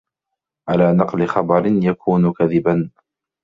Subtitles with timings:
[0.69, 2.89] عَلَى نَقْلِ خَبَرٍ يَكُونُ كَذِبًا